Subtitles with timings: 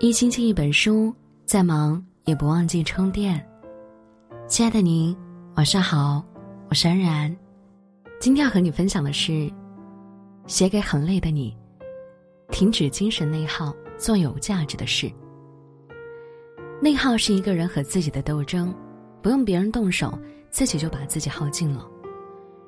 [0.00, 1.12] 一星期一本书，
[1.44, 3.44] 再忙也不忘记充电。
[4.46, 5.16] 亲爱的您，
[5.56, 6.24] 晚上好，
[6.70, 7.36] 我是安然。
[8.20, 9.52] 今天要和你分享的是，
[10.46, 11.52] 写给很累的你，
[12.52, 15.10] 停止精神内耗，做有价值的事。
[16.80, 18.72] 内耗是一个人和自己的斗争，
[19.20, 20.16] 不用别人动手，
[20.48, 21.84] 自己就把自己耗尽了。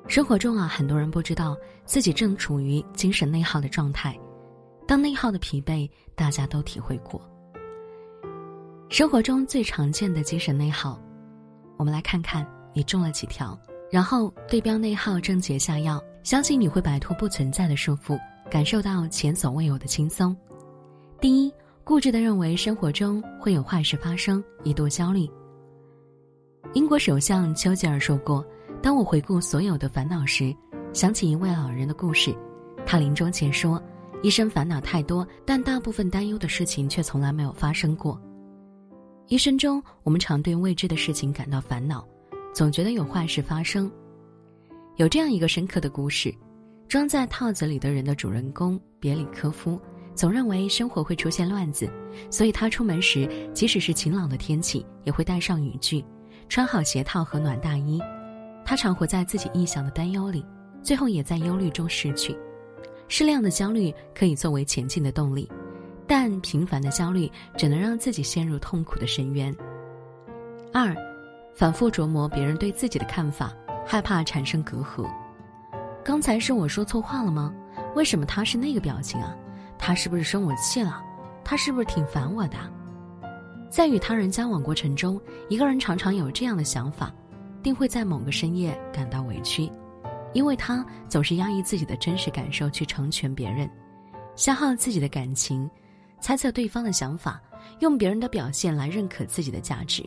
[0.05, 1.55] 生活中啊，很多人不知道
[1.85, 4.19] 自己正处于精神内耗的状态。
[4.87, 7.21] 当内耗的疲惫，大家都体会过。
[8.91, 10.99] 生活中最常见的精神内耗，
[11.77, 13.57] 我们来看看你中了几条，
[13.89, 20.35] 然后对标内耗症结下药，相信你会摆脱不存在的束缚，感受到前所未有的轻松。
[21.21, 21.53] 第一，
[21.85, 25.25] 固执的认为生活中会有坏事发生，一度焦虑。
[26.73, 28.45] 英国首相丘吉尔说过
[28.83, 30.53] ：“当我回顾所有的烦恼时，
[30.91, 32.35] 想起一位老人的故事，
[32.85, 33.81] 他临终前说。”
[34.21, 38.21] 一生烦恼太多，但大部分担忧的事情却从来没有发生过。
[39.31, 42.05] 一生中，我们常对未知的事情感到烦恼，
[42.53, 43.89] 总觉得有坏事发生。
[44.97, 46.35] 有这样一个深刻的故事：
[46.89, 49.79] 装在套子里的人的主人公别里科夫，
[50.13, 51.89] 总认为生活会出现乱子，
[52.29, 56.03] 所以他出门时，即使是晴朗的天气，也会带上雨具，
[56.49, 58.01] 穿好鞋套和暖大衣。
[58.65, 60.45] 他常活在自己臆想的担忧里，
[60.83, 62.35] 最后也在忧虑中逝去。
[63.07, 65.49] 适量的焦虑可以作为前进的动力，
[66.13, 69.55] 但频繁的焦虑只能让自己陷入痛苦的深渊。
[70.73, 70.93] 二，
[71.55, 73.53] 反复琢磨别人对自己的看法，
[73.87, 75.09] 害怕产生隔阂。
[76.03, 77.53] 刚才是我说错话了吗？
[77.95, 79.33] 为什么他是那个表情啊？
[79.77, 81.01] 他是不是生我气了？
[81.45, 82.57] 他是不是挺烦我的？
[83.69, 85.17] 在与他人交往过程中，
[85.47, 87.09] 一个人常常有这样的想法，
[87.63, 89.71] 定会在某个深夜感到委屈。
[90.33, 93.71] 因为他总是压抑自己的真实感受去成全别人，
[94.35, 95.71] 消耗自己的感情，
[96.21, 97.41] 猜测对方的想法，
[97.79, 100.01] 用别人的表现来认可自己的价值，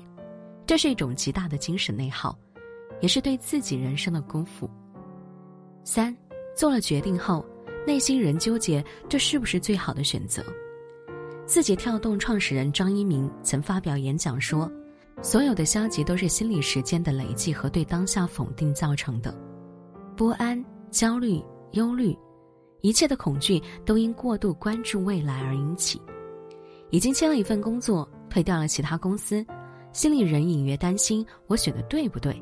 [0.65, 2.38] 这是一种极大的精神内耗，
[3.00, 4.71] 也是对自己人生的辜负。
[5.83, 6.16] 三，
[6.56, 7.44] 做了决定后，
[7.87, 10.43] 内心仍纠结这是不是最好的选择。
[11.47, 14.71] 字节跳动创始人张一鸣曾发表演讲说
[15.21, 19.37] ：“所有的消极都是心理时间的累积和对当下否定造成的。”
[20.17, 22.17] 不安、焦虑、忧虑，
[22.81, 26.00] 一切的恐惧都因过度关注未来而引起。
[26.94, 29.44] 已经签了一份工作，退掉了其他公司，
[29.93, 32.41] 心里仍隐约担心我选的对不对。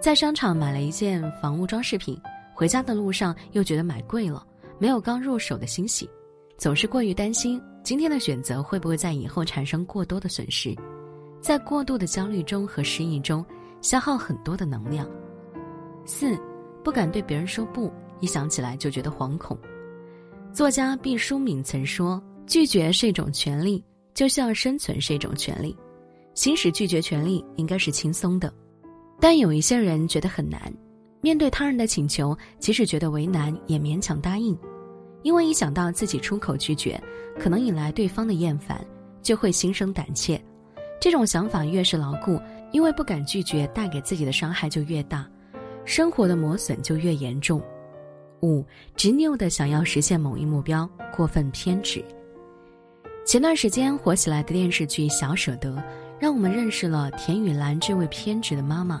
[0.00, 2.16] 在商场买了一件房屋装饰品，
[2.54, 4.46] 回家的路上又觉得买贵了，
[4.78, 6.08] 没有刚入手的欣喜，
[6.56, 10.72] 总是过于担心今天的选择会不会在以后产生过多的损失，
[11.40, 13.44] 在过度的焦虑中和失意中，
[13.80, 15.04] 消耗很多的能量。
[16.04, 16.38] 四。
[16.84, 19.58] 不敢对别人说不，一想起来就觉得惶恐。
[20.50, 23.80] 作家毕淑敏曾说：“拒绝是一种权利，
[24.12, 25.74] 就像生存是一种权利。
[26.34, 28.52] 行使拒绝权利应该是轻松的，
[29.20, 30.60] 但有一些人觉得很难。
[31.20, 34.58] 面对他人的请求，即使觉得为难，也勉强答应，
[35.22, 37.00] 因为一想到自己出口拒绝，
[37.38, 38.84] 可能引来对方的厌烦，
[39.22, 40.42] 就会心生胆怯。
[41.00, 42.36] 这种想法越是牢固，
[42.72, 45.24] 因为不敢拒绝，带给自己的伤害就越大。”
[45.86, 47.62] 生活的磨损就越严重。
[48.42, 48.64] 五，
[48.96, 52.04] 执拗的想要实现某一目标，过分偏执。
[53.24, 55.70] 前段时间火起来的电视剧《小舍得》，
[56.18, 59.00] 让我们认识了田雨岚这位偏执的妈妈。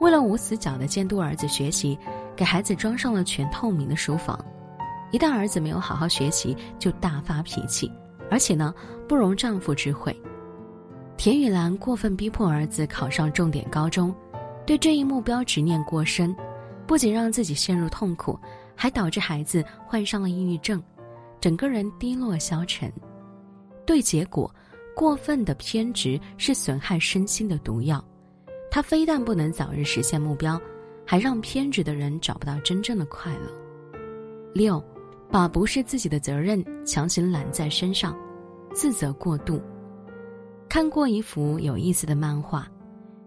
[0.00, 1.96] 为了无死角的监督儿子学习，
[2.34, 4.42] 给孩子装上了全透明的书房。
[5.12, 7.90] 一旦儿子没有好好学习，就大发脾气，
[8.30, 8.74] 而且呢，
[9.06, 10.14] 不容丈夫知会。
[11.16, 14.14] 田雨岚过分逼迫儿子考上重点高中。
[14.66, 16.34] 对这一目标执念过深，
[16.86, 18.36] 不仅让自己陷入痛苦，
[18.74, 20.82] 还导致孩子患上了抑郁症，
[21.40, 22.92] 整个人低落消沉。
[23.86, 24.52] 对结果，
[24.94, 28.04] 过分的偏执是损害身心的毒药。
[28.70, 30.60] 它非但不能早日实现目标，
[31.06, 33.50] 还让偏执的人找不到真正的快乐。
[34.52, 34.82] 六，
[35.30, 38.14] 把不是自己的责任强行揽在身上，
[38.74, 39.62] 自责过度。
[40.68, 42.68] 看过一幅有意思的漫画。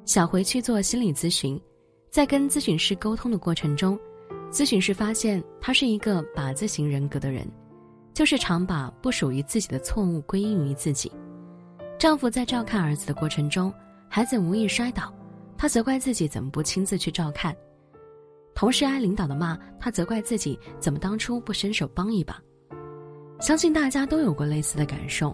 [0.06, 1.60] 小回去做心理咨询，
[2.10, 3.98] 在跟咨询师沟通的过程中，
[4.52, 7.48] 咨询师发现他是一个靶字型人格的人，
[8.20, 11.10] 就是常把不属于自己的错误归因于自己。
[11.98, 13.74] 丈夫在照看儿子的过程中，
[14.10, 15.10] 孩子无意摔倒，
[15.58, 17.54] 他责怪自己怎么不亲自去照看；
[18.54, 22.44] 同事挨领导的骂，他责怪自己怎么当初不伸手帮一把。
[23.40, 25.34] 相信大家都有过类似的感受，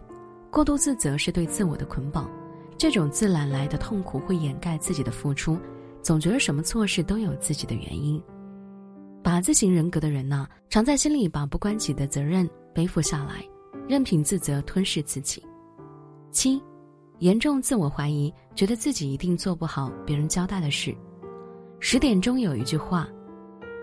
[0.51, 2.29] 过度自责是对自我的捆绑。
[2.77, 5.57] 这种自揽来的痛苦会掩盖自己的付出，
[6.03, 8.21] 总觉得什么错事都有自己的原因。
[9.23, 13.44] 把字型人格的人呢，常在心里把不关己的责任背负下来，
[13.88, 15.42] 任凭自责吞噬自己。
[16.30, 16.62] 七，
[17.19, 20.94] 严重自我怀疑，觉得自己一定做不好别人交代的事。
[21.80, 23.07] 十点钟有一句话：“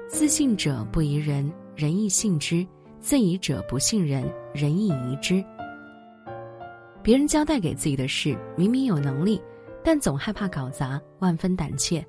[0.07, 2.67] 自信者不疑人，人亦信之；
[3.01, 5.43] 自疑者不信人，人亦疑之。”
[7.03, 9.41] 别人交代给自己的事，明明有能力，
[9.83, 12.05] 但总害怕搞砸，万分胆怯。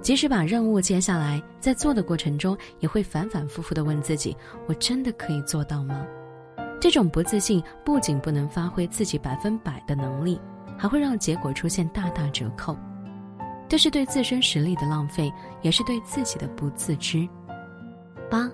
[0.00, 4.36] 即使把任务接下来，在做的过程中，也会反反复复的问自己
[4.68, 6.06] ：“我真的可以做到吗？”
[6.80, 10.40] 这种不自信不仅不能发挥自己百分百的能力，
[10.76, 12.76] 还会让结果出现大大折扣。
[13.68, 17.28] 这是对自身实力的浪费，也是对自己的不自知。
[18.30, 18.50] 八，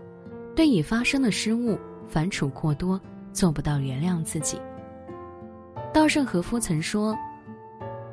[0.57, 1.79] 对已发生的失误
[2.09, 3.01] 反刍过多，
[3.33, 4.59] 做不到原谅自己。
[5.93, 7.17] 稻盛和夫曾说：“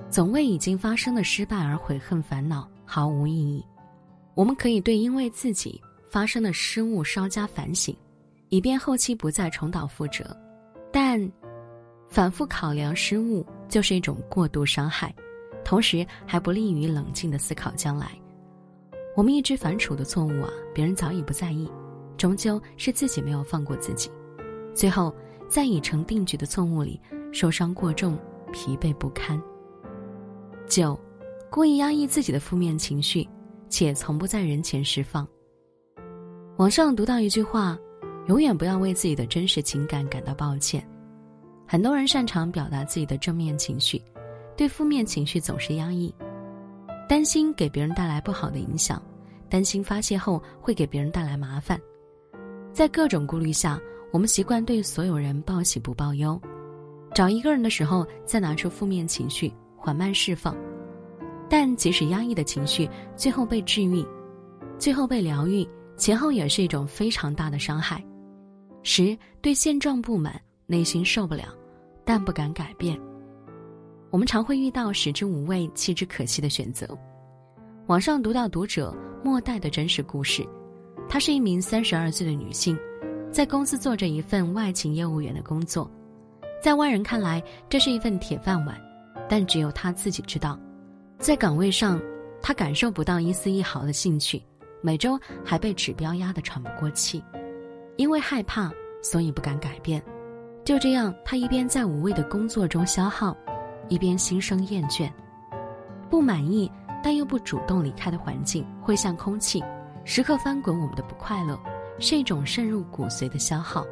[0.09, 3.65] 总为已经发生的失败而悔恨烦恼。”毫无意义。
[4.33, 7.95] 我们可以对因为自己发生的失误稍加反省，
[8.51, 10.23] 以便后期不再重蹈覆辙。
[10.91, 11.19] 但
[12.07, 15.11] 反复考量失误就是一种过度伤害，
[15.63, 18.11] 同时还不利于冷静的思考将来。
[19.15, 21.67] 我们一直反刍的错误啊，别人早已不在意，
[22.17, 24.11] 终究是自己没有放过自己，
[24.75, 25.11] 最后
[25.49, 27.01] 在已成定局的错误里
[27.31, 28.15] 受伤过重，
[28.53, 29.41] 疲惫不堪。
[30.67, 30.95] 九。
[31.49, 33.27] 故意压抑自己的负面情绪，
[33.67, 35.27] 且从不在人前释放。
[36.55, 37.77] 网上读到一句话
[38.31, 40.81] ：“永远不要为自己的真实情感感到抱歉。”
[41.67, 44.01] 很多人擅长表达自己的正面情绪，
[44.55, 46.13] 对负面情绪总是压抑，
[47.09, 49.03] 担心给别人带来不好的影响，
[49.49, 51.77] 担心发泄后会给别人带来麻烦。
[52.71, 53.77] 在各种顾虑下，
[54.13, 56.39] 我们习惯对所有人报喜不报忧，
[57.13, 60.55] 找一个人的时候再拿出负面情绪，缓慢释放。
[61.49, 64.05] 但即使压抑的情绪最后被治愈，
[64.79, 65.67] 最后被疗愈，
[65.97, 68.01] 前后也是一种非常大的伤害。
[68.83, 71.55] 十对现状不满，内心受不了，
[72.03, 72.99] 但不敢改变。
[74.09, 76.87] 我们常会遇到食之无味，弃之可惜的选择。
[77.87, 80.43] 网上读到读者莫代的真实故事，
[81.07, 82.77] 她是一名三十二岁的女性，
[83.31, 85.89] 在公司做着一份外勤业务员的工作，
[86.61, 88.79] 在外人看来这是一份铁饭碗，
[89.29, 90.59] 但只有她自己知道。
[91.19, 92.01] 在岗位上，
[92.41, 94.41] 他感受不到一丝一毫的兴趣，
[94.81, 97.23] 每周还被指标压得喘不过气。
[98.01, 98.71] 因为害怕，
[99.03, 100.01] 所以不敢改变。
[100.65, 103.37] 就这样，他一边在无谓的工作中消耗，
[103.89, 105.07] 一边心生厌倦。
[106.09, 106.69] 不满意
[107.03, 109.63] 但又不主动离开的环境，会像空气，
[110.03, 111.59] 时刻翻滚我们的不快乐，
[111.99, 113.85] 是一种渗入骨髓的消耗。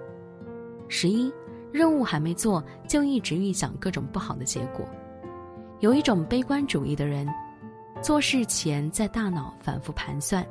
[0.88, 1.32] 十一，
[1.72, 4.84] 任务还没做，就一直预想各种不好的结果。
[5.82, 7.32] 有一种悲观主义的人，
[8.02, 10.44] 做事前在大脑反复盘算，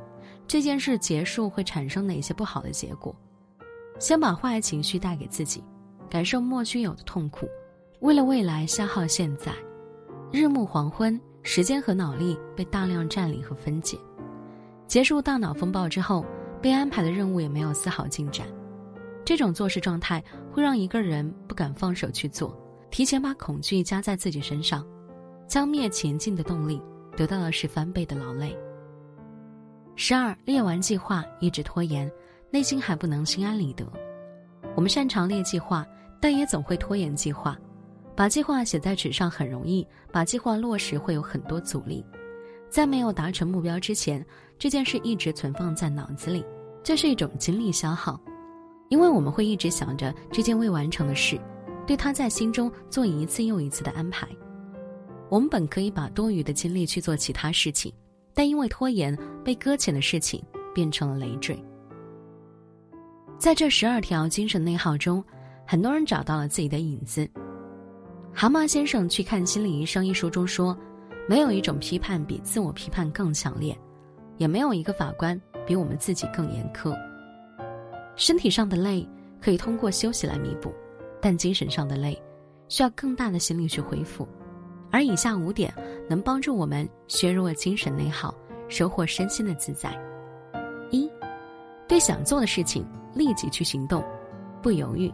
[0.46, 3.12] 这件事结束会产生哪些不好的结果，
[3.99, 5.62] 先把坏情绪带给自己，
[6.09, 7.49] 感受莫须有的痛苦，
[8.00, 9.53] 为了未来消耗现在，
[10.33, 13.99] 日暮黄昏，时间和脑力被大量占领和分解，
[14.87, 16.25] 结束大脑风暴之后，
[16.62, 18.47] 被安排的任务也没有丝毫进展，
[19.25, 20.23] 这种做事状态
[20.53, 22.56] 会让一个人不敢放手去做，
[22.91, 24.87] 提前把恐惧加在自己身上。
[25.49, 26.79] 将灭前进的动力，
[27.17, 28.55] 得到的是翻倍的劳累。
[29.97, 32.11] 十二列完计划一直拖延，
[32.50, 33.87] 内心还不能心安理得。
[34.75, 35.87] 我们擅长列计划，
[36.21, 37.59] 但也总会拖延计划。
[38.14, 42.05] 把计划写在纸上很容易，把计划落实会有很多阻力。
[42.69, 44.25] 在没有达成目标之前，
[44.59, 46.45] 这件事一直存放在脑子里，
[46.83, 48.21] 这是一种精力消耗，
[48.88, 51.40] 因为我们会一直想着这件未完成的事，
[51.87, 54.28] 对他在心中做一次又一次的安排。
[55.28, 57.93] 我们本可以把多余的精力去做其他事情，
[58.35, 60.43] 但因为拖延，被搁浅的事情
[60.75, 61.57] 变成了累赘。
[63.38, 65.23] 在这十二条精神内耗中，
[65.64, 67.28] 很多人找到了自己的影子。
[68.35, 70.76] 蛤蟆先生去看心理医生一书中说，
[71.28, 73.78] 没有一种批判比自我批判更强烈，
[74.38, 76.92] 也没有一个法官比我们自己更严苛。
[78.16, 79.09] 身体上的累
[79.40, 80.75] 可以通过休息来弥补，
[81.23, 82.21] 但精神上的累，
[82.68, 84.26] 需要更大的心力去恢复。
[84.90, 85.73] 而以下五点
[86.09, 88.35] 能帮助我们削弱精神内耗，
[88.68, 89.97] 收获身心的自在。
[90.90, 91.09] 一，
[91.88, 94.04] 对想做的事情立即去行动，
[94.62, 95.12] 不犹豫。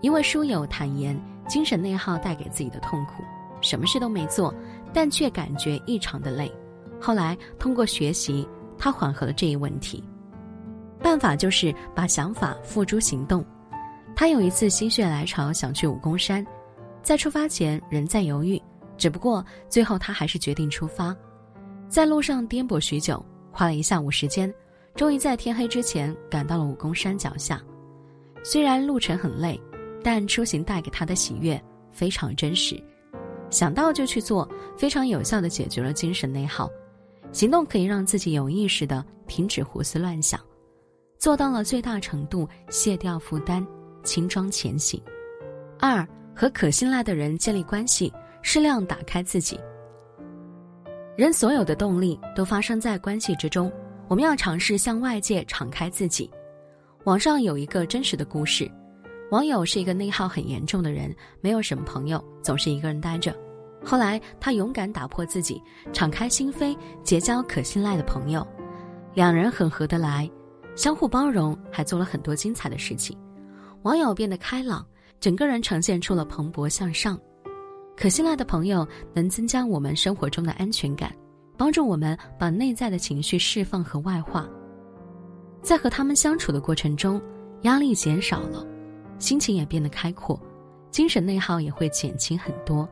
[0.00, 3.24] 一位书友坦言，精神内耗带给自己的痛苦，
[3.60, 4.54] 什么事都没做，
[4.92, 6.50] 但却感觉异常的累。
[7.00, 10.02] 后来通过学习，他缓和了这一问题。
[11.02, 13.44] 办法就是把想法付诸行动。
[14.14, 16.44] 他有一次心血来潮想去武功山，
[17.02, 18.60] 在出发前仍在犹豫。
[18.96, 21.14] 只不过最后他还是决定出发，
[21.88, 24.52] 在路上颠簸许久，花了一下午时间，
[24.98, 27.62] 终于在天黑之前赶到了武功山脚下。
[28.42, 29.58] 虽然路程很累，
[30.02, 31.62] 但出行带给他的喜悦
[31.92, 32.82] 非常真实，
[33.48, 36.68] 想到就去做，非常有效的解决了精神内耗。
[37.30, 40.40] 行动可以让自己有意识的停止胡思乱想，
[41.16, 43.64] 做到了最大程度卸掉负担，
[44.02, 45.00] 轻装前行。
[45.78, 48.12] 二和可信赖的人建立关系，
[48.42, 49.60] 适量打开自己。
[51.16, 53.72] 人所有的动力都发生在关系之中，
[54.08, 56.30] 我们要尝试向外界敞开自己。
[57.04, 58.70] 网上有一个真实的故事，
[59.30, 63.36] 网友是一个内耗很严重的人，没有什么朋友，总是一个人待着。
[63.84, 65.62] 后来他勇敢打破自己，
[65.92, 68.46] 敞开心扉，结交可信赖的朋友，
[69.14, 70.28] 两人很合得来，
[70.74, 73.16] 相互包容，还做了很多精彩的事情。
[73.82, 74.84] 网友变得开朗，
[75.20, 77.18] 整个人呈现出了蓬勃向上。
[77.96, 81.12] 可信赖的朋友能增加我们生活中的安全感，
[81.58, 84.48] 帮助我们把内在的情绪释放和外化。
[85.60, 87.20] 在和他们相处的过程中，
[87.62, 88.64] 压力减少了，
[89.18, 90.40] 心情也变得开阔，
[90.90, 92.88] 精神内耗也会减轻很多。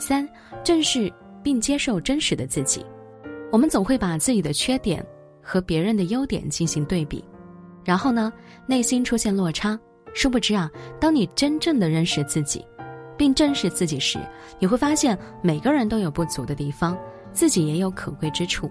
[0.00, 0.26] 三，
[0.64, 1.12] 正视
[1.42, 2.84] 并接受真实的自己。
[3.52, 5.04] 我们总会把自己的缺点
[5.42, 7.22] 和别人的优点进行对比，
[7.84, 8.32] 然后呢，
[8.66, 9.78] 内心出现落差。
[10.14, 12.64] 殊不知啊，当你真正的认识自己。
[13.16, 14.18] 并正视自己时，
[14.58, 16.96] 你会发现每个人都有不足的地方，
[17.32, 18.70] 自己也有可贵之处。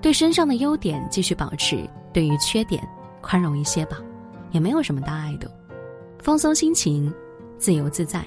[0.00, 2.86] 对身上的优点继续保持，对于缺点
[3.22, 3.98] 宽容一些吧，
[4.50, 5.50] 也没有什么大碍的。
[6.20, 7.12] 放松心情，
[7.58, 8.24] 自由自在，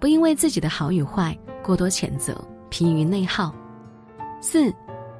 [0.00, 2.36] 不因为自己的好与坏过多谴责，
[2.70, 3.54] 疲于内耗。
[4.40, 4.72] 四，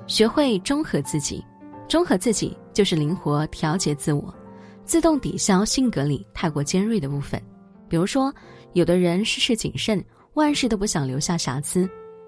[0.07, 1.45] 学会中和自己，
[1.89, 4.35] 中和自己就是灵活调节自我，
[4.85, 7.43] 自动抵消性格里太过尖锐的部分。
[7.89, 8.33] 比如说，
[8.73, 10.03] 有的人事事谨慎，
[10.35, 11.87] 万事都不想留下瑕疵；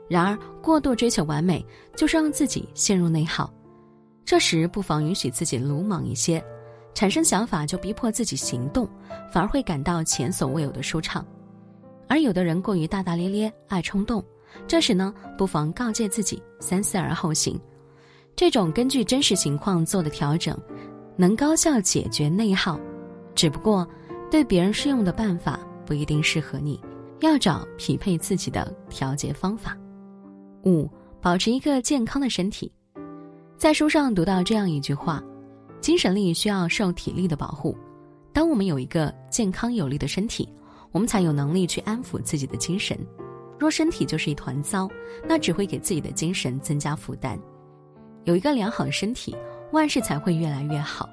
[0.08, 1.64] 然而，过度追求完美，
[1.96, 3.52] 就是让自己陷入内耗。
[4.24, 6.42] 这时，不妨允许自己鲁莽一些，
[6.94, 8.88] 产生想法就逼迫自己行动，
[9.32, 11.24] 反而会感到前所未有的舒畅。
[12.08, 14.24] 而有的人过于大大咧咧，爱冲动，
[14.66, 17.58] 这时呢，不妨告诫自己三思而后行。
[18.34, 20.56] 这种根据真实情况做的调整，
[21.16, 22.78] 能高效解决内耗。
[23.34, 23.86] 只不过。
[24.28, 26.80] 对别人适用的办法不一定适合你，
[27.20, 29.78] 要找匹配自己的调节方法。
[30.66, 30.90] 五、
[31.22, 32.70] 保持一个健康的身体。
[33.56, 35.22] 在书上读到这样一句话：
[35.80, 37.74] 精神力需要受体力的保护。
[38.32, 40.52] 当我们有一个健康有力的身体，
[40.90, 42.98] 我们才有能力去安抚自己的精神。
[43.58, 44.88] 若身体就是一团糟，
[45.26, 47.38] 那只会给自己的精神增加负担。
[48.24, 49.34] 有一个良好的身体，
[49.72, 51.08] 万事才会越来越好。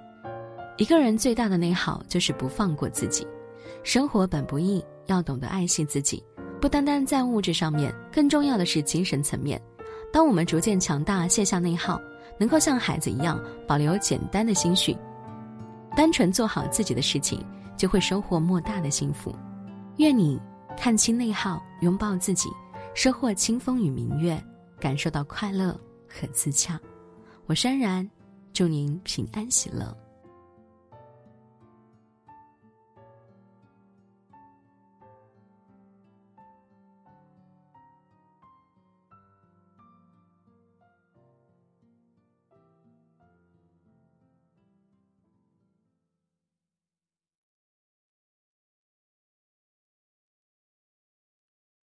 [0.77, 3.25] 一个人最大的内耗就是不放过自己。
[3.83, 6.21] 生活本不易，要懂得爱惜自己，
[6.63, 9.61] 不单单在物质上面，更重要的是精神层面。
[10.13, 11.99] 当我们逐渐强大，卸下内耗，
[12.39, 14.95] 能够像孩子一样保留简单的心绪，
[15.93, 19.35] 单纯做好自己的事情，就会收获莫大的幸福。
[19.97, 20.39] 愿你
[20.77, 22.47] 看清内耗，拥抱自己，
[22.95, 24.41] 收获清风与明月，
[24.79, 25.77] 感受到快乐
[26.07, 26.79] 和自洽。
[27.45, 28.09] 我山然，
[28.53, 29.93] 祝您平安喜乐。